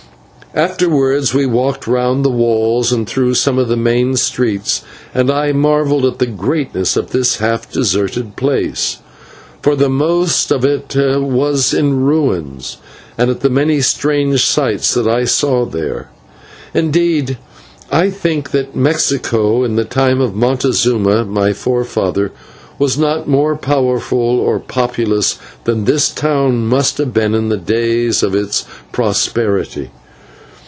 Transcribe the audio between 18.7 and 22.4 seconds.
Mexico, in the time of Montezuma, my forefather,